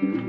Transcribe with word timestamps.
thank 0.00 0.14
you 0.16 0.25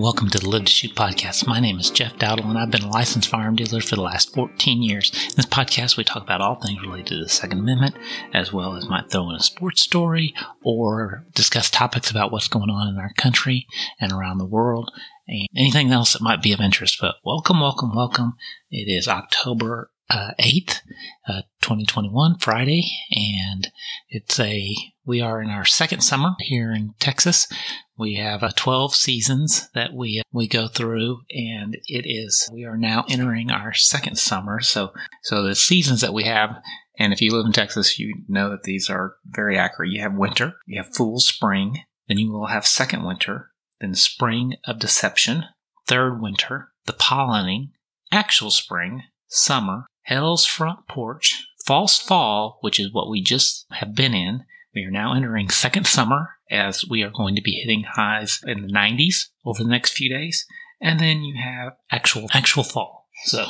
Welcome 0.00 0.30
to 0.30 0.38
the 0.38 0.48
Live 0.48 0.66
to 0.66 0.70
Shoot 0.70 0.94
podcast. 0.94 1.48
My 1.48 1.58
name 1.58 1.80
is 1.80 1.90
Jeff 1.90 2.14
Dowdle, 2.18 2.44
and 2.44 2.56
I've 2.56 2.70
been 2.70 2.84
a 2.84 2.88
licensed 2.88 3.28
firearm 3.28 3.56
dealer 3.56 3.80
for 3.80 3.96
the 3.96 4.02
last 4.02 4.32
14 4.32 4.80
years. 4.80 5.10
In 5.12 5.34
this 5.34 5.44
podcast, 5.44 5.96
we 5.96 6.04
talk 6.04 6.22
about 6.22 6.40
all 6.40 6.54
things 6.54 6.80
related 6.80 7.08
to 7.08 7.18
the 7.18 7.28
Second 7.28 7.58
Amendment, 7.58 7.96
as 8.32 8.52
well 8.52 8.76
as 8.76 8.88
might 8.88 9.10
throw 9.10 9.28
in 9.28 9.34
a 9.34 9.40
sports 9.40 9.82
story 9.82 10.34
or 10.62 11.26
discuss 11.34 11.68
topics 11.68 12.12
about 12.12 12.30
what's 12.30 12.46
going 12.46 12.70
on 12.70 12.86
in 12.86 12.96
our 12.96 13.12
country 13.14 13.66
and 14.00 14.12
around 14.12 14.38
the 14.38 14.46
world, 14.46 14.92
and 15.26 15.48
anything 15.56 15.90
else 15.90 16.12
that 16.12 16.22
might 16.22 16.42
be 16.42 16.52
of 16.52 16.60
interest. 16.60 16.98
But 17.00 17.16
welcome, 17.24 17.58
welcome, 17.58 17.92
welcome. 17.92 18.34
It 18.70 18.88
is 18.88 19.08
October 19.08 19.90
uh, 20.08 20.30
8th, 20.38 20.80
uh, 21.26 21.42
2021, 21.60 22.38
Friday, 22.38 22.88
and 23.10 23.68
it's 24.08 24.38
a, 24.38 24.76
we 25.08 25.22
are 25.22 25.40
in 25.40 25.48
our 25.48 25.64
second 25.64 26.02
summer 26.02 26.32
here 26.38 26.70
in 26.70 26.92
Texas. 27.00 27.48
We 27.96 28.16
have 28.16 28.42
uh, 28.42 28.50
12 28.54 28.94
seasons 28.94 29.70
that 29.72 29.94
we, 29.94 30.20
uh, 30.20 30.22
we 30.32 30.46
go 30.46 30.68
through, 30.68 31.22
and 31.30 31.74
it 31.86 32.04
is, 32.04 32.46
we 32.52 32.66
are 32.66 32.76
now 32.76 33.06
entering 33.08 33.50
our 33.50 33.72
second 33.72 34.18
summer. 34.18 34.60
So, 34.60 34.92
so 35.22 35.42
the 35.42 35.54
seasons 35.54 36.02
that 36.02 36.12
we 36.12 36.24
have, 36.24 36.62
and 36.98 37.14
if 37.14 37.22
you 37.22 37.32
live 37.32 37.46
in 37.46 37.52
Texas, 37.52 37.98
you 37.98 38.16
know 38.28 38.50
that 38.50 38.64
these 38.64 38.90
are 38.90 39.14
very 39.24 39.56
accurate. 39.56 39.92
You 39.92 40.02
have 40.02 40.14
winter, 40.14 40.52
you 40.66 40.80
have 40.82 40.94
full 40.94 41.20
spring, 41.20 41.84
then 42.06 42.18
you 42.18 42.30
will 42.30 42.48
have 42.48 42.66
second 42.66 43.02
winter, 43.02 43.50
then 43.80 43.94
spring 43.94 44.56
of 44.66 44.78
deception, 44.78 45.46
third 45.86 46.20
winter, 46.20 46.68
the 46.84 46.92
pollinating, 46.92 47.70
actual 48.12 48.50
spring, 48.50 49.04
summer, 49.26 49.86
Hell's 50.02 50.44
Front 50.44 50.86
Porch, 50.86 51.46
False 51.64 51.98
Fall, 51.98 52.58
which 52.60 52.78
is 52.78 52.92
what 52.92 53.08
we 53.08 53.22
just 53.22 53.64
have 53.70 53.94
been 53.94 54.12
in. 54.12 54.44
We 54.74 54.84
are 54.84 54.90
now 54.90 55.14
entering 55.14 55.48
second 55.48 55.86
summer 55.86 56.36
as 56.50 56.84
we 56.88 57.02
are 57.02 57.10
going 57.10 57.34
to 57.36 57.42
be 57.42 57.60
hitting 57.62 57.84
highs 57.84 58.40
in 58.46 58.62
the 58.62 58.72
90s 58.72 59.28
over 59.44 59.62
the 59.62 59.70
next 59.70 59.92
few 59.92 60.08
days. 60.10 60.46
And 60.80 61.00
then 61.00 61.22
you 61.22 61.36
have 61.42 61.72
actual, 61.90 62.28
actual 62.32 62.62
fall. 62.62 63.08
So 63.24 63.46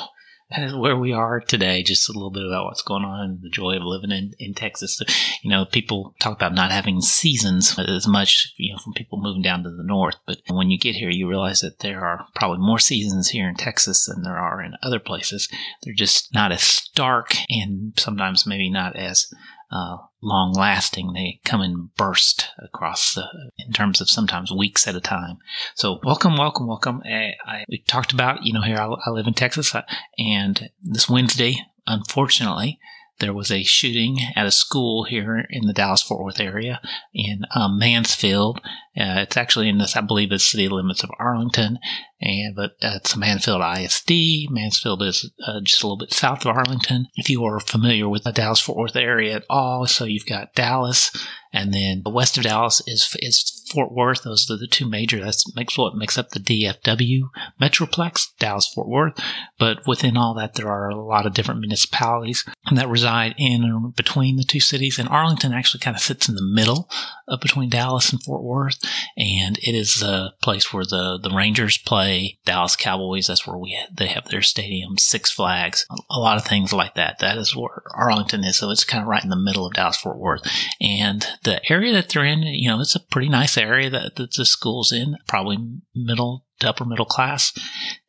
that 0.51 0.63
is 0.63 0.75
where 0.75 0.97
we 0.97 1.13
are 1.13 1.41
today. 1.41 1.83
Just 1.83 2.09
a 2.09 2.13
little 2.13 2.31
bit 2.31 2.47
about 2.47 2.65
what's 2.65 2.83
going 2.83 3.05
on 3.05 3.21
and 3.21 3.43
the 3.43 3.51
joy 3.51 3.77
of 3.77 3.83
living 3.83 4.11
in, 4.11 4.33
in 4.39 4.55
Texas. 4.55 4.99
You 5.43 5.51
know, 5.51 5.67
people 5.67 6.15
talk 6.21 6.37
about 6.37 6.55
not 6.55 6.71
having 6.71 7.03
seasons 7.03 7.79
as 7.79 8.07
much, 8.09 8.55
you 8.57 8.73
know, 8.73 8.79
from 8.79 8.95
people 8.95 9.21
moving 9.21 9.43
down 9.43 9.63
to 9.65 9.71
the 9.71 9.85
north. 9.85 10.17
But 10.27 10.39
when 10.49 10.71
you 10.71 10.79
get 10.79 10.95
here, 10.95 11.11
you 11.11 11.29
realize 11.29 11.61
that 11.61 11.81
there 11.81 12.03
are 12.03 12.27
probably 12.35 12.59
more 12.59 12.79
seasons 12.79 13.29
here 13.29 13.47
in 13.47 13.57
Texas 13.57 14.07
than 14.07 14.23
there 14.23 14.39
are 14.39 14.63
in 14.63 14.73
other 14.83 14.99
places. 14.99 15.49
They're 15.83 15.93
just 15.93 16.33
not 16.33 16.51
as 16.51 16.63
stark 16.63 17.35
and 17.51 17.93
sometimes 17.99 18.47
maybe 18.47 18.71
not 18.71 18.97
as 18.97 19.27
uh, 19.71 19.99
long 20.23 20.53
lasting. 20.53 21.13
They 21.13 21.41
come 21.45 21.61
in 21.61 21.91
burst 21.97 22.49
across 22.59 23.15
the, 23.15 23.27
in 23.59 23.73
terms 23.73 24.01
of 24.01 24.11
sometimes 24.11 24.51
weeks 24.51 24.87
at 24.89 24.97
a 24.97 25.01
time. 25.01 25.39
So 25.75 26.01
welcome, 26.03 26.37
welcome, 26.37 26.67
welcome. 26.67 27.03
I, 27.05 27.33
I 27.47 27.65
we 27.69 27.79
talked 27.87 28.13
about, 28.13 28.45
you 28.45 28.53
know, 28.53 28.63
here 28.63 28.79
I, 28.79 28.87
I 29.07 29.11
live 29.11 29.27
in 29.27 29.35
Texas 29.35 29.75
uh, 29.75 29.83
and 30.19 30.71
this 30.83 31.09
Wednesday, 31.09 31.57
unfortunately, 31.87 32.79
there 33.21 33.35
was 33.35 33.51
a 33.51 33.63
shooting 33.63 34.19
at 34.37 34.47
a 34.47 34.51
school 34.51 35.05
here 35.05 35.45
in 35.51 35.67
the 35.67 35.73
Dallas 35.73 36.03
Fort 36.03 36.23
Worth 36.23 36.41
area 36.41 36.81
in 37.13 37.43
um, 37.55 37.79
Mansfield. 37.79 38.61
Uh, 38.97 39.23
it's 39.23 39.37
actually 39.37 39.69
in 39.69 39.79
this, 39.79 39.97
I 39.97 40.01
believe, 40.01 40.31
the 40.31 40.39
city 40.39 40.69
limits 40.69 41.03
of 41.03 41.11
Arlington, 41.19 41.79
and 42.21 42.55
but 42.55 42.73
uh, 42.83 42.97
it's 42.97 43.17
Mansfield 43.17 43.63
ISD. 43.63 44.51
Mansfield 44.51 45.03
is 45.03 45.31
uh, 45.47 45.61
just 45.63 45.83
a 45.83 45.87
little 45.87 45.99
bit 45.99 46.13
south 46.13 46.45
of 46.45 46.57
Arlington. 46.57 47.09
If 47.17 47.31
you 47.31 47.45
are 47.45 47.61
familiar 47.61 48.09
with 48.09 48.25
the 48.25 48.33
Dallas 48.33 48.61
Fort 48.61 48.79
Worth 48.79 48.97
area 48.97 49.37
at 49.37 49.45
all, 49.49 49.87
so 49.87 50.05
you've 50.05 50.27
got 50.27 50.55
Dallas, 50.55 51.11
and 51.53 51.73
then 51.73 52.03
west 52.07 52.39
of 52.39 52.45
Dallas 52.45 52.83
is 52.87 53.17
is 53.21 53.58
Fort 53.71 53.93
Worth. 53.93 54.23
Those 54.23 54.51
are 54.51 54.57
the 54.57 54.67
two 54.67 54.89
major. 54.89 55.21
That's 55.21 55.55
makes 55.55 55.77
what 55.77 55.95
makes 55.95 56.19
up 56.19 56.31
the 56.31 56.41
DFW 56.41 57.31
Metroplex, 57.61 58.29
Dallas 58.39 58.67
Fort 58.67 58.89
Worth. 58.89 59.19
But 59.59 59.87
within 59.87 60.17
all 60.17 60.35
that, 60.35 60.55
there 60.55 60.69
are 60.69 60.89
a 60.89 60.97
lot 60.97 61.27
of 61.27 61.35
different 61.35 61.61
municipalities 61.61 62.45
that 62.73 62.89
reside 62.89 63.35
in 63.39 63.65
or 63.65 63.91
between 63.91 64.37
the 64.37 64.45
two 64.45 64.61
cities. 64.61 64.99
And 64.99 65.09
Arlington 65.09 65.53
actually 65.53 65.81
kind 65.81 65.97
of 65.97 66.03
sits 66.03 66.29
in 66.29 66.35
the 66.35 66.43
middle 66.43 66.89
of 67.29 67.41
between 67.41 67.69
Dallas 67.69 68.11
and 68.13 68.23
Fort 68.23 68.43
Worth, 68.43 68.79
and 69.17 69.59
it 69.59 69.75
is 69.75 70.03
a 70.03 70.33
place 70.43 70.73
where 70.73 70.85
the 70.85 71.19
the 71.23 71.31
Rangers 71.31 71.79
play. 71.79 72.39
Dallas 72.45 72.77
Cowboys. 72.77 73.27
That's 73.27 73.47
where 73.47 73.59
we 73.59 73.79
they 73.93 74.07
have 74.07 74.29
their 74.29 74.43
stadium. 74.43 74.99
Six 74.99 75.31
Flags. 75.31 75.87
A 76.11 76.19
lot 76.19 76.37
of 76.37 76.45
things 76.45 76.73
like 76.73 76.95
that. 76.95 77.19
That 77.19 77.37
is 77.37 77.55
where 77.55 77.83
Arlington 77.95 78.45
is. 78.45 78.57
So 78.57 78.71
it's 78.71 78.85
kind 78.85 79.03
of 79.03 79.09
right 79.09 79.23
in 79.23 79.31
the 79.31 79.37
middle 79.37 79.67
of 79.67 79.75
Dallas 79.75 79.97
Fort 79.97 80.19
Worth, 80.19 80.51
and 80.81 81.27
the 81.45 81.61
area 81.71 81.93
that 81.93 82.09
they're 82.09 82.25
in, 82.25 82.43
you 82.43 82.69
know, 82.69 82.81
it's 82.81 82.97
a 82.97 83.01
pretty 83.01 83.29
nice 83.29 83.58
area 83.63 83.91
that, 83.91 84.17
that 84.17 84.35
the 84.35 84.45
school's 84.45 84.93
in, 84.93 85.17
probably 85.27 85.59
middle 85.95 86.45
to 86.61 86.69
upper 86.69 86.85
middle 86.85 87.07
class. 87.07 87.53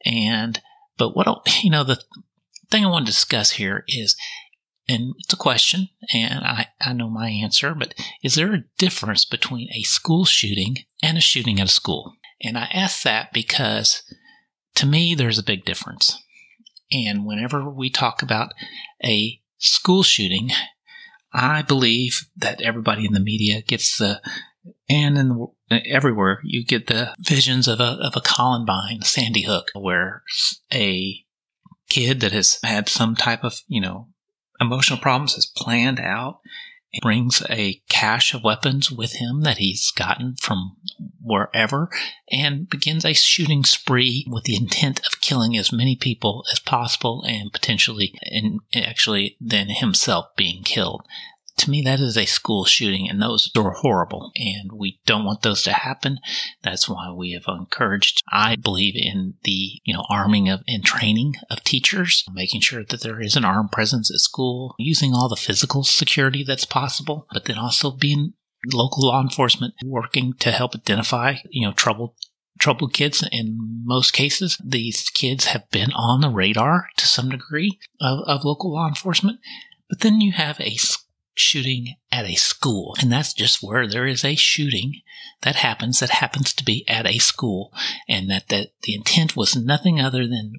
And, 0.06 0.62
but 0.98 1.16
what, 1.16 1.28
you 1.64 1.70
know, 1.70 1.84
the 1.84 2.02
thing 2.70 2.86
I 2.86 2.90
want 2.90 3.06
to 3.06 3.12
discuss 3.12 3.52
here 3.52 3.84
is, 3.88 4.16
and 4.88 5.14
it's 5.20 5.34
a 5.34 5.38
question, 5.38 5.90
and 6.12 6.44
I, 6.44 6.68
I 6.82 6.94
know 6.94 7.10
my 7.10 7.30
answer, 7.30 7.76
but 7.76 7.94
is 8.24 8.36
there 8.36 8.54
a 8.54 8.64
difference 8.80 9.24
between 9.24 9.70
a 9.72 9.84
school 9.84 10.26
shooting 10.26 10.78
and 11.04 11.18
a 11.18 11.22
shooting 11.22 11.60
at 11.60 11.68
a 11.68 11.72
school? 11.72 12.14
And 12.42 12.58
I 12.58 12.70
ask 12.74 13.04
that 13.04 13.32
because 13.32 14.02
to 14.76 14.86
me, 14.86 15.14
there's 15.14 15.38
a 15.38 15.44
big 15.44 15.66
difference. 15.66 16.24
And 16.92 17.26
whenever 17.26 17.70
we 17.70 17.90
talk 17.90 18.22
about 18.22 18.54
a 19.04 19.40
school 19.58 20.04
shooting, 20.04 20.50
I 21.34 21.62
believe 21.62 22.28
that 22.36 22.62
everybody 22.62 23.06
in 23.06 23.14
the 23.14 23.20
media 23.20 23.62
gets 23.62 23.98
the, 23.98 24.22
and 24.90 25.18
in 25.18 25.48
the, 25.70 25.86
everywhere 25.88 26.40
you 26.44 26.66
get 26.66 26.88
the 26.88 27.16
visions 27.20 27.68
of 27.68 27.80
a 27.80 27.98
of 28.02 28.16
a 28.16 28.22
Columbine, 28.22 29.02
Sandy 29.04 29.44
Hook, 29.44 29.72
where 29.74 30.24
a 30.74 31.24
kid 31.90 32.20
that 32.22 32.32
has 32.32 32.60
had 32.64 32.88
some 32.90 33.16
type 33.16 33.44
of 33.44 33.62
you 33.68 33.82
know 33.82 34.08
emotional 34.60 35.00
problems 35.00 35.36
has 35.36 35.46
planned 35.46 36.00
out 36.00 36.40
brings 37.02 37.44
a 37.50 37.82
cache 37.88 38.34
of 38.34 38.44
weapons 38.44 38.92
with 38.92 39.14
him 39.14 39.42
that 39.42 39.60
he's 39.60 39.92
gotten 39.92 40.36
from 40.36 40.76
wherever 41.22 41.90
and 42.32 42.68
begins 42.68 43.06
a 43.06 43.14
shooting 43.14 43.64
spree 43.64 44.26
with 44.28 44.46
the 44.46 44.56
intent 44.56 45.00
of 45.06 45.22
killing 45.22 45.56
as 45.56 45.72
many 45.72 45.96
people 45.96 46.44
as 46.52 46.60
possible 46.60 47.24
and 47.28 47.54
potentially 47.54 48.18
and 48.24 48.60
actually 48.74 49.38
then 49.40 49.70
himself 49.70 50.36
being 50.36 50.64
killed 50.64 51.06
to 51.60 51.70
me, 51.70 51.82
that 51.84 52.00
is 52.00 52.18
a 52.18 52.26
school 52.26 52.66
shooting, 52.66 53.10
and 53.10 53.22
those 53.22 53.52
are 53.58 53.72
horrible, 53.72 54.32
and 54.36 54.72
we 54.74 55.00
don't 55.06 55.26
want 55.26 55.42
those 55.42 55.64
to 55.64 55.74
happen. 55.74 56.20
That's 56.64 56.90
why 56.90 57.12
we 57.12 57.32
have 57.32 57.46
encouraged. 57.48 58.22
I 58.32 58.56
believe 58.56 58.96
in 58.96 59.36
the 59.44 59.80
you 59.84 59.94
know 59.94 60.06
arming 60.10 60.50
of 60.50 60.64
and 60.68 60.84
training 60.84 61.36
of 61.50 61.64
teachers, 61.64 62.24
making 62.32 62.62
sure 62.62 62.84
that 62.84 63.02
there 63.02 63.22
is 63.22 63.36
an 63.36 63.46
armed 63.46 63.72
presence 63.72 64.12
at 64.12 64.20
school, 64.20 64.76
using 64.78 65.14
all 65.14 65.30
the 65.30 65.36
physical 65.36 65.84
security 65.84 66.44
that's 66.44 66.66
possible, 66.66 67.28
but 67.32 67.46
then 67.46 67.58
also 67.58 67.92
being 67.92 68.34
local 68.74 69.08
law 69.08 69.22
enforcement 69.22 69.74
working 69.86 70.34
to 70.34 70.52
help 70.52 70.76
identify 70.76 71.36
you 71.50 71.66
know 71.66 71.74
troubled 71.74 72.14
troubled 72.60 72.94
kids. 72.94 73.28
In 73.32 73.84
most 73.86 74.12
cases, 74.12 74.58
these 74.64 75.10
kids 75.10 75.46
have 75.46 75.70
been 75.72 75.92
on 75.94 76.22
the 76.22 76.30
radar 76.30 76.90
to 76.98 77.08
some 77.08 77.30
degree 77.30 77.80
of, 78.00 78.20
of 78.28 78.46
local 78.46 78.74
law 78.74 78.88
enforcement. 78.88 79.40
But 79.90 80.02
then 80.02 80.22
you 80.22 80.34
have 80.34 80.60
a 80.60 80.76
shooting 81.40 81.96
at 82.12 82.26
a 82.26 82.36
school. 82.36 82.96
And 83.02 83.12
that's 83.12 83.34
just 83.34 83.64
where 83.64 83.88
there 83.88 84.06
is 84.06 84.26
a 84.26 84.36
shooting 84.36 85.02
that 85.42 85.56
happens 85.56 86.00
that 86.00 86.10
happens 86.10 86.54
to 86.54 86.66
be 86.66 86.88
at 86.88 87.08
a 87.08 87.18
school 87.20 87.74
and 88.08 88.30
that, 88.30 88.50
that 88.50 88.70
the 88.84 88.96
intent 88.96 89.36
was 89.36 89.56
nothing 89.56 90.00
other 90.00 90.28
than 90.28 90.54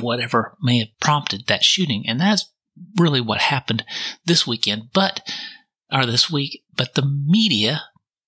whatever 0.00 0.56
may 0.62 0.78
have 0.78 0.98
prompted 1.00 1.46
that 1.46 1.64
shooting. 1.64 2.04
And 2.06 2.20
that's 2.20 2.50
really 2.98 3.20
what 3.20 3.40
happened 3.40 3.84
this 4.24 4.46
weekend, 4.46 4.90
but, 4.92 5.20
or 5.92 6.06
this 6.06 6.30
week, 6.30 6.62
but 6.76 6.94
the 6.94 7.06
media, 7.06 7.82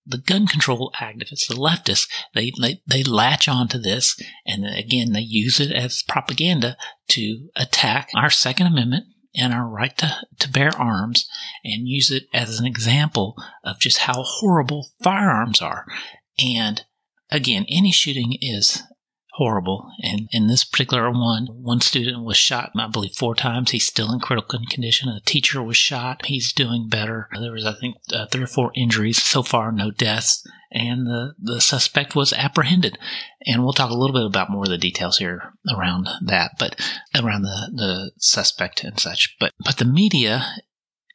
the 0.05 0.19
gun 0.19 0.47
control 0.47 0.93
activists, 1.01 1.49
the 1.49 1.55
leftists, 1.55 2.09
they, 2.35 2.53
they, 2.61 2.83
they 2.87 3.03
latch 3.03 3.49
onto 3.49 3.79
this 3.79 4.21
and 4.47 4.65
again, 4.67 5.13
they 5.13 5.21
use 5.21 5.59
it 5.59 5.73
as 5.73 6.03
propaganda 6.03 6.77
to 7.09 7.49
attack 7.57 8.11
our 8.15 8.31
Second 8.31 8.67
Amendment 8.67 9.07
and 9.37 9.53
our 9.53 9.67
right 9.67 9.97
to, 9.99 10.17
to 10.39 10.51
bear 10.51 10.71
arms 10.77 11.29
and 11.65 11.89
use 11.89 12.11
it 12.11 12.25
as 12.33 12.59
an 12.59 12.67
example 12.67 13.37
of 13.65 13.79
just 13.79 13.99
how 13.99 14.23
horrible 14.23 14.89
firearms 15.03 15.61
are. 15.61 15.87
And 16.39 16.85
again, 17.31 17.67
any 17.69 17.93
shooting 17.93 18.37
is 18.41 18.83
horrible. 19.37 19.91
And 20.01 20.29
in 20.33 20.47
this 20.47 20.65
particular 20.65 21.11
one, 21.11 21.47
one 21.51 21.83
student 21.83 22.25
was 22.25 22.39
shot, 22.39 22.73
I 22.75 22.87
believe, 22.89 23.15
four 23.15 23.35
times. 23.35 23.71
He's 23.71 23.87
still 23.87 24.11
in 24.11 24.19
critical 24.19 24.59
condition. 24.71 25.11
A 25.11 25.21
teacher 25.21 25.63
was 25.63 25.77
shot. 25.77 26.25
He's 26.25 26.55
doing 26.55 26.89
better. 26.89 27.29
There 27.39 27.53
was, 27.53 27.67
I 27.67 27.75
think, 27.75 27.97
uh, 28.15 28.27
three 28.33 28.45
or 28.45 28.47
four 28.49 28.73
injuries 28.75 29.23
so 29.23 29.43
far, 29.43 29.73
no 29.73 29.91
deaths. 29.91 30.43
And 30.73 31.07
the, 31.07 31.35
the 31.39 31.61
suspect 31.61 32.17
was 32.17 32.33
apprehended. 32.33 32.99
And 33.47 33.63
we'll 33.63 33.75
talk 33.75 33.91
a 33.91 33.95
little 33.95 34.15
bit 34.15 34.25
about 34.25 34.51
more 34.51 34.65
of 34.65 34.71
the 34.71 34.79
details 34.79 35.19
here 35.19 35.53
around 35.71 36.09
that, 36.25 36.53
but 36.59 36.81
around 37.15 37.43
the, 37.43 37.71
the 37.75 38.13
suspect 38.17 38.85
and 38.85 38.99
such. 38.99 39.37
But, 39.39 39.53
but 39.63 39.77
the 39.77 39.85
media 39.85 40.47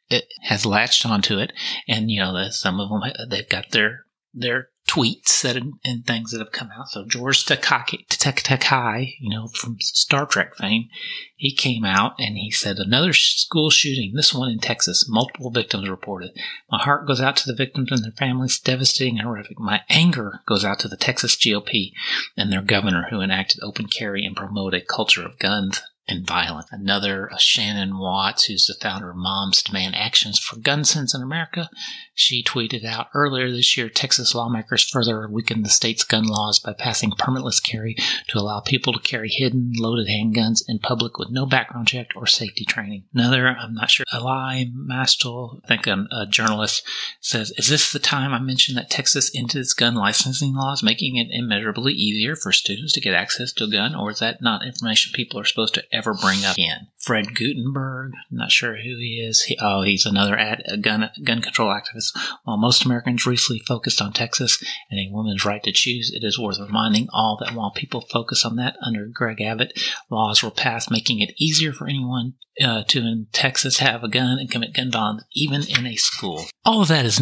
it 0.08 0.26
has 0.42 0.64
latched 0.64 1.04
onto 1.04 1.38
it. 1.38 1.52
And, 1.88 2.08
you 2.08 2.20
know, 2.20 2.48
some 2.50 2.78
of 2.78 2.88
them, 2.88 3.00
they've 3.28 3.48
got 3.48 3.70
their, 3.70 4.04
their 4.32 4.68
tweets 4.92 5.40
that 5.42 5.56
and, 5.56 6.06
things 6.06 6.32
that 6.32 6.40
have 6.40 6.52
come 6.52 6.70
out. 6.76 6.88
So 6.88 7.04
George 7.06 7.46
Takei, 7.46 8.06
Takei, 8.08 9.14
you 9.20 9.30
know, 9.30 9.48
from 9.48 9.76
Star 9.80 10.26
Trek 10.26 10.54
fame, 10.56 10.88
he 11.34 11.54
came 11.54 11.84
out 11.84 12.12
and 12.18 12.36
he 12.36 12.50
said 12.50 12.76
another 12.76 13.12
school 13.12 13.70
shooting, 13.70 14.12
this 14.14 14.34
one 14.34 14.50
in 14.50 14.58
Texas, 14.58 15.06
multiple 15.08 15.50
victims 15.50 15.88
reported. 15.88 16.32
My 16.70 16.82
heart 16.82 17.06
goes 17.06 17.20
out 17.20 17.36
to 17.38 17.46
the 17.46 17.56
victims 17.56 17.90
and 17.90 18.04
their 18.04 18.12
families, 18.12 18.60
devastating 18.60 19.18
and 19.18 19.26
horrific. 19.26 19.58
My 19.58 19.82
anger 19.88 20.40
goes 20.46 20.64
out 20.64 20.78
to 20.80 20.88
the 20.88 20.96
Texas 20.96 21.36
GOP 21.36 21.92
and 22.36 22.52
their 22.52 22.62
governor 22.62 23.06
who 23.08 23.20
enacted 23.20 23.62
open 23.62 23.86
carry 23.86 24.26
and 24.26 24.36
promote 24.36 24.74
a 24.74 24.80
culture 24.80 25.24
of 25.24 25.38
guns 25.38 25.82
and 26.08 26.26
violent. 26.26 26.66
Another, 26.70 27.32
uh, 27.32 27.36
Shannon 27.38 27.98
Watts, 27.98 28.44
who's 28.44 28.66
the 28.66 28.74
founder 28.74 29.10
of 29.10 29.16
Moms 29.16 29.62
Demand 29.62 29.94
Actions 29.94 30.38
for 30.38 30.58
Gun 30.58 30.84
Sense 30.84 31.14
in 31.14 31.22
America, 31.22 31.70
she 32.14 32.42
tweeted 32.42 32.84
out 32.84 33.08
earlier 33.14 33.50
this 33.50 33.76
year 33.76 33.88
Texas 33.88 34.34
lawmakers 34.34 34.88
further 34.88 35.28
weakened 35.28 35.64
the 35.64 35.70
state's 35.70 36.04
gun 36.04 36.24
laws 36.24 36.58
by 36.58 36.72
passing 36.72 37.10
permitless 37.12 37.62
carry 37.62 37.96
to 38.28 38.38
allow 38.38 38.60
people 38.60 38.92
to 38.92 38.98
carry 38.98 39.28
hidden, 39.28 39.72
loaded 39.76 40.08
handguns 40.08 40.62
in 40.68 40.78
public 40.78 41.18
with 41.18 41.30
no 41.30 41.46
background 41.46 41.88
check 41.88 42.08
or 42.16 42.26
safety 42.26 42.64
training. 42.64 43.04
Another, 43.14 43.48
I'm 43.48 43.74
not 43.74 43.90
sure, 43.90 44.04
Eli 44.12 44.64
Mystal, 44.74 45.60
I 45.64 45.68
think 45.68 45.86
a, 45.86 46.06
a 46.10 46.26
journalist, 46.26 46.86
says, 47.20 47.52
Is 47.56 47.68
this 47.68 47.92
the 47.92 47.98
time 47.98 48.32
I 48.32 48.40
mentioned 48.40 48.76
that 48.76 48.90
Texas 48.90 49.30
ended 49.34 49.56
its 49.56 49.72
gun 49.72 49.94
licensing 49.94 50.54
laws, 50.54 50.82
making 50.82 51.16
it 51.16 51.28
immeasurably 51.30 51.92
easier 51.92 52.36
for 52.36 52.52
students 52.52 52.92
to 52.94 53.00
get 53.00 53.14
access 53.14 53.52
to 53.52 53.64
a 53.64 53.70
gun, 53.70 53.94
or 53.94 54.10
is 54.10 54.18
that 54.18 54.42
not 54.42 54.66
information 54.66 55.12
people 55.14 55.38
are 55.40 55.44
supposed 55.44 55.74
to 55.74 55.91
ever 55.92 56.14
bring 56.14 56.44
up 56.44 56.54
again? 56.54 56.88
Fred 56.98 57.34
Guttenberg, 57.34 58.12
not 58.30 58.50
sure 58.50 58.76
who 58.76 58.96
he 58.98 59.24
is. 59.28 59.42
He, 59.42 59.58
oh, 59.60 59.82
he's 59.82 60.06
another 60.06 60.38
ad, 60.38 60.62
gun 60.82 61.10
gun 61.24 61.42
control 61.42 61.68
activist. 61.68 62.16
While 62.44 62.58
most 62.58 62.84
Americans 62.84 63.26
recently 63.26 63.60
focused 63.66 64.00
on 64.00 64.12
Texas 64.12 64.62
and 64.90 65.00
a 65.00 65.12
woman's 65.12 65.44
right 65.44 65.62
to 65.64 65.72
choose, 65.72 66.12
it 66.14 66.24
is 66.24 66.38
worth 66.38 66.60
reminding 66.60 67.08
all 67.12 67.36
that 67.40 67.54
while 67.54 67.72
people 67.72 68.00
focus 68.00 68.44
on 68.44 68.56
that 68.56 68.76
under 68.84 69.06
Greg 69.06 69.40
Abbott, 69.40 69.78
laws 70.10 70.42
were 70.42 70.50
passed 70.50 70.90
making 70.90 71.20
it 71.20 71.34
easier 71.38 71.72
for 71.72 71.88
anyone 71.88 72.34
uh, 72.62 72.84
to 72.84 73.00
in 73.00 73.26
Texas 73.32 73.78
have 73.78 74.04
a 74.04 74.08
gun 74.08 74.38
and 74.38 74.50
commit 74.50 74.74
gun 74.74 74.90
violence, 74.90 75.24
even 75.34 75.62
in 75.68 75.86
a 75.86 75.96
school. 75.96 76.44
All 76.64 76.82
of 76.82 76.88
that 76.88 77.04
is 77.04 77.20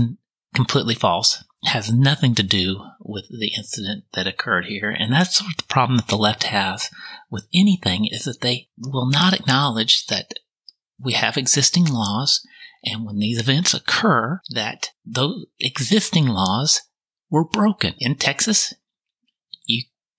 completely 0.55 0.94
false 0.94 1.43
has 1.64 1.92
nothing 1.92 2.34
to 2.34 2.42
do 2.42 2.82
with 3.00 3.26
the 3.28 3.52
incident 3.56 4.04
that 4.14 4.26
occurred 4.26 4.66
here. 4.66 4.90
And 4.90 5.12
that's 5.12 5.36
sort 5.36 5.52
of 5.52 5.56
the 5.58 5.72
problem 5.72 5.98
that 5.98 6.08
the 6.08 6.16
left 6.16 6.44
has 6.44 6.88
with 7.30 7.46
anything 7.54 8.06
is 8.10 8.24
that 8.24 8.40
they 8.40 8.68
will 8.78 9.08
not 9.08 9.34
acknowledge 9.34 10.06
that 10.06 10.32
we 10.98 11.12
have 11.12 11.36
existing 11.36 11.86
laws. 11.86 12.40
And 12.84 13.04
when 13.04 13.18
these 13.18 13.38
events 13.38 13.74
occur, 13.74 14.40
that 14.50 14.90
those 15.04 15.46
existing 15.58 16.26
laws 16.26 16.82
were 17.28 17.44
broken. 17.44 17.94
In 17.98 18.16
Texas, 18.16 18.74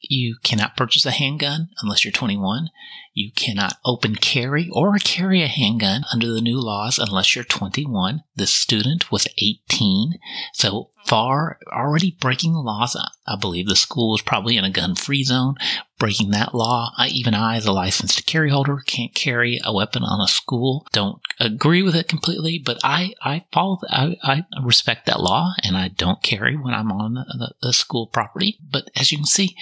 you, 0.01 0.37
cannot 0.43 0.77
purchase 0.77 1.05
a 1.05 1.11
handgun 1.11 1.69
unless 1.81 2.03
you're 2.03 2.11
21. 2.11 2.69
You 3.13 3.31
cannot 3.35 3.73
open 3.83 4.15
carry 4.15 4.69
or 4.71 4.97
carry 4.97 5.43
a 5.43 5.47
handgun 5.47 6.03
under 6.13 6.31
the 6.31 6.41
new 6.41 6.59
laws 6.59 6.97
unless 6.97 7.35
you're 7.35 7.43
21. 7.43 8.23
The 8.35 8.47
student 8.47 9.11
was 9.11 9.27
18. 9.37 10.13
So 10.53 10.91
far, 11.05 11.59
already 11.71 12.15
breaking 12.19 12.53
the 12.53 12.59
laws. 12.59 12.95
I 13.27 13.35
believe 13.35 13.67
the 13.67 13.75
school 13.75 14.15
is 14.15 14.21
probably 14.21 14.55
in 14.55 14.63
a 14.63 14.69
gun 14.69 14.95
free 14.95 15.23
zone, 15.23 15.55
breaking 15.99 16.31
that 16.31 16.55
law. 16.55 16.91
I, 16.97 17.07
even 17.09 17.33
I, 17.33 17.57
as 17.57 17.65
a 17.65 17.73
licensed 17.73 18.25
carry 18.25 18.49
holder, 18.49 18.77
can't 18.85 19.13
carry 19.13 19.59
a 19.63 19.73
weapon 19.73 20.03
on 20.03 20.21
a 20.21 20.27
school. 20.27 20.87
Don't 20.93 21.21
agree 21.39 21.83
with 21.83 21.95
it 21.95 22.07
completely, 22.07 22.61
but 22.63 22.79
I, 22.81 23.13
I 23.21 23.45
follow, 23.51 23.79
I, 23.89 24.15
I 24.23 24.45
respect 24.63 25.05
that 25.07 25.19
law 25.19 25.53
and 25.63 25.75
I 25.75 25.89
don't 25.89 26.23
carry 26.23 26.55
when 26.55 26.73
I'm 26.73 26.91
on 26.91 27.15
the, 27.15 27.53
the 27.61 27.73
school 27.73 28.07
property. 28.07 28.57
But 28.61 28.89
as 28.95 29.11
you 29.11 29.17
can 29.17 29.25
see, 29.25 29.55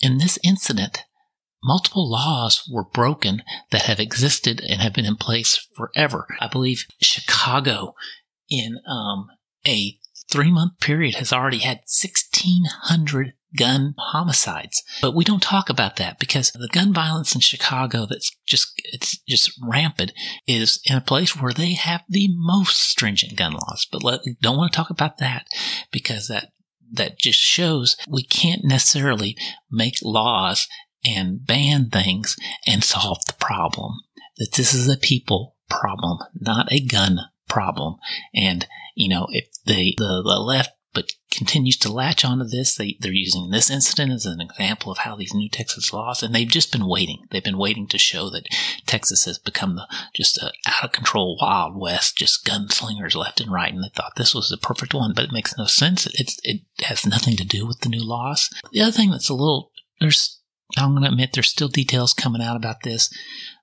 in 0.00 0.18
this 0.18 0.38
incident, 0.44 1.04
multiple 1.62 2.10
laws 2.10 2.68
were 2.70 2.84
broken 2.84 3.42
that 3.70 3.82
have 3.82 4.00
existed 4.00 4.60
and 4.60 4.80
have 4.80 4.94
been 4.94 5.06
in 5.06 5.16
place 5.16 5.68
forever. 5.76 6.26
I 6.40 6.48
believe 6.48 6.86
Chicago 7.00 7.94
in 8.48 8.78
um, 8.86 9.28
a 9.66 9.98
three 10.30 10.50
month 10.50 10.78
period 10.80 11.16
has 11.16 11.32
already 11.32 11.58
had 11.58 11.78
1,600 11.78 13.34
gun 13.56 13.94
homicides. 13.98 14.82
But 15.02 15.14
we 15.14 15.24
don't 15.24 15.42
talk 15.42 15.68
about 15.68 15.96
that 15.96 16.18
because 16.18 16.52
the 16.52 16.68
gun 16.72 16.92
violence 16.92 17.34
in 17.34 17.40
Chicago 17.40 18.06
that's 18.08 18.30
just, 18.46 18.72
it's 18.84 19.18
just 19.28 19.52
rampant 19.62 20.12
is 20.46 20.80
in 20.84 20.96
a 20.96 21.00
place 21.00 21.36
where 21.36 21.52
they 21.52 21.74
have 21.74 22.02
the 22.08 22.28
most 22.32 22.76
stringent 22.76 23.36
gun 23.36 23.52
laws. 23.52 23.86
But 23.90 24.04
let, 24.04 24.20
don't 24.40 24.56
want 24.56 24.72
to 24.72 24.76
talk 24.76 24.90
about 24.90 25.18
that 25.18 25.46
because 25.90 26.28
that 26.28 26.50
that 26.92 27.18
just 27.18 27.38
shows 27.38 27.96
we 28.08 28.22
can't 28.22 28.64
necessarily 28.64 29.36
make 29.70 29.94
laws 30.02 30.68
and 31.04 31.44
ban 31.44 31.88
things 31.90 32.36
and 32.66 32.84
solve 32.84 33.18
the 33.26 33.34
problem. 33.34 33.94
That 34.38 34.52
this 34.52 34.74
is 34.74 34.88
a 34.88 34.96
people 34.96 35.56
problem, 35.68 36.18
not 36.34 36.72
a 36.72 36.80
gun 36.80 37.18
problem. 37.48 37.96
And, 38.34 38.66
you 38.94 39.08
know, 39.08 39.26
if 39.30 39.46
the, 39.64 39.94
the, 39.98 40.22
the 40.24 40.38
left 40.38 40.70
but 40.92 41.12
continues 41.30 41.76
to 41.78 41.92
latch 41.92 42.24
onto 42.24 42.44
this. 42.44 42.74
They, 42.74 42.96
they're 43.00 43.12
using 43.12 43.50
this 43.50 43.70
incident 43.70 44.12
as 44.12 44.26
an 44.26 44.40
example 44.40 44.90
of 44.90 44.98
how 44.98 45.16
these 45.16 45.34
new 45.34 45.48
Texas 45.48 45.92
laws, 45.92 46.22
and 46.22 46.34
they've 46.34 46.48
just 46.48 46.72
been 46.72 46.86
waiting. 46.86 47.26
They've 47.30 47.44
been 47.44 47.58
waiting 47.58 47.86
to 47.88 47.98
show 47.98 48.30
that 48.30 48.46
Texas 48.86 49.24
has 49.24 49.38
become 49.38 49.76
the 49.76 49.86
just 50.14 50.38
a 50.38 50.52
out 50.66 50.84
of 50.84 50.92
control 50.92 51.38
Wild 51.40 51.78
West, 51.78 52.16
just 52.16 52.44
gunslingers 52.44 53.14
left 53.14 53.40
and 53.40 53.52
right. 53.52 53.72
And 53.72 53.84
they 53.84 53.90
thought 53.94 54.14
this 54.16 54.34
was 54.34 54.48
the 54.48 54.56
perfect 54.56 54.94
one, 54.94 55.12
but 55.14 55.24
it 55.24 55.32
makes 55.32 55.56
no 55.56 55.66
sense. 55.66 56.06
It 56.06 56.62
has 56.80 57.06
nothing 57.06 57.36
to 57.36 57.44
do 57.44 57.66
with 57.66 57.80
the 57.80 57.88
new 57.88 58.04
laws. 58.04 58.50
The 58.72 58.80
other 58.80 58.92
thing 58.92 59.10
that's 59.10 59.28
a 59.28 59.34
little, 59.34 59.70
there's 60.00 60.40
I'm 60.76 60.90
going 60.90 61.02
to 61.02 61.10
admit 61.10 61.30
there's 61.32 61.48
still 61.48 61.68
details 61.68 62.12
coming 62.12 62.42
out 62.42 62.56
about 62.56 62.82
this, 62.82 63.12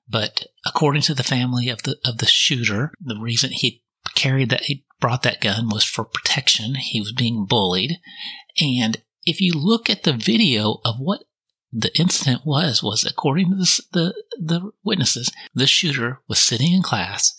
but 0.09 0.45
according 0.65 1.01
to 1.03 1.13
the 1.13 1.23
family 1.23 1.69
of 1.69 1.83
the 1.83 1.97
of 2.05 2.17
the 2.17 2.25
shooter, 2.25 2.91
the 2.99 3.17
reason 3.19 3.51
he 3.51 3.83
carried 4.15 4.49
that 4.49 4.63
he 4.63 4.85
brought 4.99 5.23
that 5.23 5.41
gun 5.41 5.69
was 5.69 5.83
for 5.83 6.03
protection. 6.03 6.75
He 6.75 6.99
was 6.99 7.11
being 7.11 7.45
bullied, 7.45 7.97
and 8.59 9.01
if 9.25 9.41
you 9.41 9.53
look 9.53 9.89
at 9.89 10.03
the 10.03 10.13
video 10.13 10.79
of 10.85 10.99
what 10.99 11.23
the 11.71 11.91
incident 11.99 12.41
was, 12.45 12.81
was 12.81 13.03
according 13.03 13.49
to 13.49 13.55
the, 13.57 13.83
the, 13.91 14.13
the 14.39 14.71
witnesses, 14.83 15.31
the 15.53 15.67
shooter 15.67 16.21
was 16.27 16.39
sitting 16.39 16.73
in 16.73 16.81
class, 16.81 17.35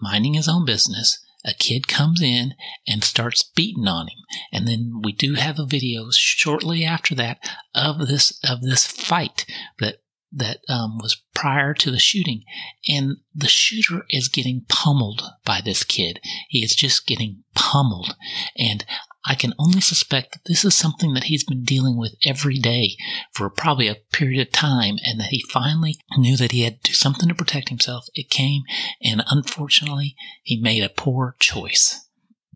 minding 0.00 0.34
his 0.34 0.48
own 0.48 0.64
business, 0.64 1.18
a 1.44 1.52
kid 1.52 1.88
comes 1.88 2.22
in 2.22 2.54
and 2.86 3.02
starts 3.02 3.42
beating 3.42 3.88
on 3.88 4.06
him. 4.06 4.18
And 4.52 4.68
then 4.68 5.00
we 5.02 5.12
do 5.12 5.34
have 5.34 5.58
a 5.58 5.66
video 5.66 6.06
shortly 6.12 6.84
after 6.84 7.14
that 7.16 7.38
of 7.74 8.06
this, 8.06 8.38
of 8.48 8.62
this 8.62 8.86
fight 8.86 9.44
that, 9.80 9.96
that 10.32 10.58
um, 10.68 10.98
was 10.98 11.22
prior 11.34 11.74
to 11.74 11.90
the 11.90 11.98
shooting. 11.98 12.42
And 12.88 13.18
the 13.34 13.48
shooter 13.48 14.04
is 14.10 14.28
getting 14.28 14.64
pummeled 14.68 15.22
by 15.44 15.60
this 15.62 15.84
kid. 15.84 16.20
He 16.48 16.62
is 16.64 16.74
just 16.74 17.06
getting 17.06 17.44
pummeled. 17.54 18.16
And 18.56 18.84
I 19.24 19.34
can 19.34 19.54
only 19.58 19.80
suspect 19.80 20.32
that 20.32 20.44
this 20.46 20.64
is 20.64 20.74
something 20.74 21.14
that 21.14 21.24
he's 21.24 21.44
been 21.44 21.62
dealing 21.62 21.96
with 21.96 22.16
every 22.24 22.58
day 22.58 22.96
for 23.32 23.48
probably 23.50 23.86
a 23.86 23.96
period 24.12 24.46
of 24.46 24.52
time 24.52 24.96
and 25.04 25.20
that 25.20 25.28
he 25.30 25.44
finally 25.48 25.98
knew 26.16 26.36
that 26.36 26.52
he 26.52 26.62
had 26.62 26.82
to 26.82 26.90
do 26.90 26.94
something 26.94 27.28
to 27.28 27.34
protect 27.34 27.68
himself. 27.68 28.06
It 28.14 28.30
came 28.30 28.62
and 29.02 29.22
unfortunately 29.30 30.16
he 30.42 30.60
made 30.60 30.82
a 30.82 30.88
poor 30.88 31.36
choice. 31.38 32.08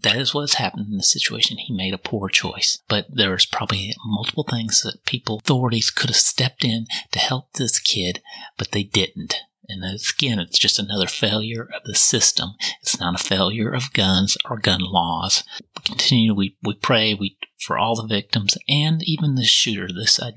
That 0.03 0.17
is 0.17 0.35
what 0.35 0.43
has 0.43 0.55
happened 0.55 0.89
in 0.91 0.97
this 0.99 1.11
situation. 1.11 1.57
He 1.57 1.73
made 1.73 1.95
a 1.95 1.99
poor 1.99 2.29
choice. 2.29 2.79
But 2.89 3.07
there's 3.09 3.47
probably 3.47 3.95
multiple 4.05 4.45
things 4.45 4.83
that 4.83 5.05
people, 5.07 5.39
authorities 5.39 5.91
could 5.91 6.11
have 6.11 6.17
stepped 6.17 6.65
in 6.65 6.87
to 7.13 7.19
help 7.19 7.53
this 7.55 7.79
kid, 7.79 8.23
but 8.57 8.73
they 8.73 8.83
didn't. 8.83 9.37
And 9.69 9.83
again, 9.85 10.39
it's 10.39 10.59
just 10.59 10.79
another 10.79 11.07
failure 11.07 11.69
of 11.75 11.83
the 11.85 11.95
system. 11.95 12.51
It's 12.83 13.01
not 13.01 13.21
a 13.21 13.25
failure 13.25 13.71
of 13.71 13.93
guns 13.93 14.37
or 14.49 14.59
gun 14.59 14.81
laws. 14.81 15.43
We 15.61 15.83
continue, 15.85 16.35
we, 16.35 16.57
we 16.63 16.75
pray 16.75 17.15
we, 17.15 17.37
for 17.59 17.77
all 17.77 17.97
the 17.97 18.07
victims 18.07 18.57
and 18.69 19.03
even 19.03 19.35
the 19.35 19.45
shooter. 19.45 19.89
This, 19.89 20.21
uh, 20.21 20.31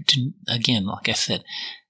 again, 0.48 0.86
like 0.86 1.10
I 1.10 1.14
said, 1.14 1.44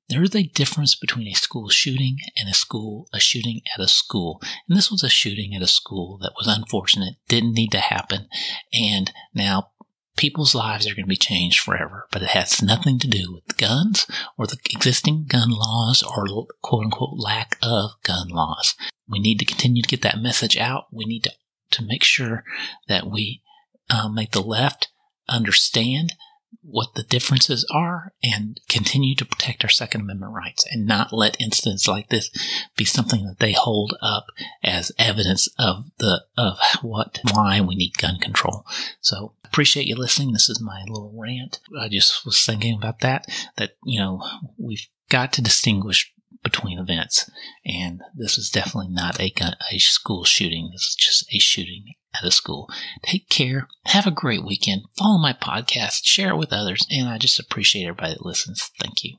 there 0.09 0.23
is 0.23 0.35
a 0.35 0.43
difference 0.43 0.95
between 0.95 1.27
a 1.27 1.33
school 1.33 1.69
shooting 1.69 2.17
and 2.35 2.49
a 2.49 2.53
school, 2.53 3.07
a 3.13 3.19
shooting 3.19 3.61
at 3.75 3.83
a 3.83 3.87
school. 3.87 4.41
And 4.67 4.77
this 4.77 4.91
was 4.91 5.03
a 5.03 5.09
shooting 5.09 5.53
at 5.55 5.61
a 5.61 5.67
school 5.67 6.17
that 6.21 6.33
was 6.37 6.47
unfortunate, 6.47 7.15
didn't 7.27 7.53
need 7.53 7.71
to 7.71 7.79
happen. 7.79 8.27
And 8.73 9.11
now 9.33 9.69
people's 10.17 10.55
lives 10.55 10.85
are 10.85 10.95
going 10.95 11.05
to 11.05 11.09
be 11.09 11.15
changed 11.15 11.59
forever, 11.59 12.07
but 12.11 12.23
it 12.23 12.29
has 12.29 12.61
nothing 12.61 12.99
to 12.99 13.07
do 13.07 13.31
with 13.33 13.57
guns 13.57 14.07
or 14.37 14.47
the 14.47 14.57
existing 14.71 15.25
gun 15.27 15.49
laws 15.49 16.03
or 16.03 16.25
quote 16.61 16.85
unquote 16.85 17.17
lack 17.17 17.57
of 17.61 17.91
gun 18.03 18.27
laws. 18.29 18.75
We 19.07 19.19
need 19.19 19.39
to 19.39 19.45
continue 19.45 19.81
to 19.81 19.87
get 19.87 20.01
that 20.01 20.19
message 20.19 20.57
out. 20.57 20.87
We 20.91 21.05
need 21.05 21.23
to, 21.23 21.31
to 21.71 21.85
make 21.85 22.03
sure 22.03 22.43
that 22.87 23.09
we 23.09 23.41
uh, 23.89 24.09
make 24.09 24.31
the 24.31 24.41
left 24.41 24.89
understand 25.27 26.15
what 26.61 26.93
the 26.95 27.03
differences 27.03 27.65
are 27.71 28.13
and 28.23 28.59
continue 28.69 29.15
to 29.15 29.25
protect 29.25 29.63
our 29.63 29.69
Second 29.69 30.01
Amendment 30.01 30.33
rights 30.33 30.65
and 30.71 30.85
not 30.85 31.13
let 31.13 31.39
incidents 31.39 31.87
like 31.87 32.09
this 32.09 32.29
be 32.75 32.85
something 32.85 33.25
that 33.25 33.39
they 33.39 33.53
hold 33.53 33.97
up 34.01 34.27
as 34.63 34.91
evidence 34.97 35.47
of 35.57 35.85
the 35.97 36.23
of 36.37 36.59
what 36.81 37.19
why 37.33 37.59
we 37.61 37.75
need 37.75 37.97
gun 37.97 38.17
control. 38.19 38.65
So 39.01 39.33
appreciate 39.45 39.87
you 39.87 39.95
listening. 39.95 40.33
This 40.33 40.49
is 40.49 40.61
my 40.61 40.83
little 40.87 41.13
rant. 41.15 41.59
I 41.79 41.89
just 41.89 42.25
was 42.25 42.43
thinking 42.45 42.75
about 42.75 42.99
that 42.99 43.25
that 43.57 43.71
you 43.83 43.99
know 43.99 44.23
we've 44.57 44.87
got 45.09 45.33
to 45.33 45.41
distinguish 45.41 46.13
between 46.43 46.79
events. 46.79 47.29
And 47.65 48.01
this 48.15 48.37
is 48.37 48.49
definitely 48.49 48.89
not 48.89 49.19
a, 49.19 49.29
gun, 49.29 49.55
a 49.71 49.77
school 49.77 50.23
shooting. 50.23 50.69
This 50.71 50.83
is 50.83 50.95
just 50.95 51.33
a 51.33 51.39
shooting 51.39 51.95
at 52.15 52.27
a 52.27 52.31
school. 52.31 52.67
Take 53.03 53.29
care. 53.29 53.67
Have 53.85 54.07
a 54.07 54.11
great 54.11 54.43
weekend. 54.43 54.83
Follow 54.97 55.17
my 55.17 55.33
podcast. 55.33 56.01
Share 56.03 56.29
it 56.29 56.37
with 56.37 56.51
others. 56.51 56.85
And 56.89 57.07
I 57.07 57.17
just 57.17 57.39
appreciate 57.39 57.83
everybody 57.83 58.13
that 58.13 58.25
listens. 58.25 58.71
Thank 58.79 59.03
you. 59.03 59.17